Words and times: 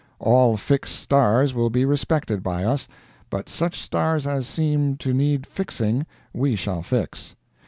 All 0.17 0.57
fixed 0.57 0.95
stars 0.95 1.53
will 1.53 1.69
be 1.69 1.85
respected 1.85 2.41
by 2.41 2.63
us, 2.63 2.87
but 3.29 3.47
such 3.47 3.79
stars 3.79 4.25
as 4.25 4.47
seem 4.47 4.97
to 4.97 5.13
need 5.13 5.45
fixing 5.45 6.07
we 6.33 6.55
shall 6.55 6.81
fix. 6.81 7.35